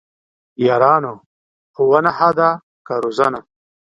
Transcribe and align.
یارانو! 0.65 1.13
ښوونه 1.75 2.11
ښه 2.17 2.29
ده 2.37 2.49
که 2.85 2.93
روزنه؟! 3.03 3.39